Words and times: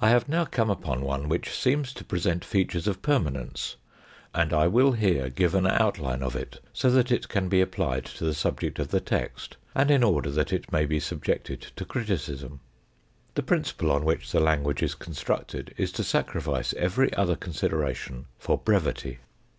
I 0.00 0.08
have 0.08 0.26
now 0.26 0.46
come 0.46 0.70
upon 0.70 1.02
one 1.02 1.28
which 1.28 1.52
seems 1.52 1.92
to 1.92 2.02
present 2.02 2.46
features 2.46 2.86
of 2.88 3.02
permanence, 3.02 3.76
and 4.34 4.50
I 4.54 4.68
will 4.68 4.92
here 4.92 5.28
give 5.28 5.54
an 5.54 5.66
outline 5.66 6.22
of 6.22 6.34
it, 6.34 6.62
so 6.72 6.90
that 6.90 7.12
it 7.12 7.28
can 7.28 7.50
be 7.50 7.60
applied 7.60 8.06
to 8.06 8.24
the 8.24 8.32
subject 8.32 8.78
of 8.78 8.88
the 8.88 9.00
text, 9.00 9.58
and 9.74 9.90
in 9.90 10.02
order 10.02 10.30
that 10.30 10.50
it 10.50 10.72
may 10.72 10.86
be 10.86 10.98
subjected 10.98 11.60
to 11.76 11.84
criticism. 11.84 12.60
The 13.34 13.42
principle 13.42 13.90
on 13.92 14.06
which 14.06 14.32
the 14.32 14.40
language 14.40 14.82
is 14.82 14.94
constructed 14.94 15.74
is 15.76 15.92
to 15.92 16.04
sacrifice 16.04 16.72
every 16.78 17.12
other 17.12 17.36
consideration 17.36 18.28
for 18.38 18.56
brevity. 18.56 19.18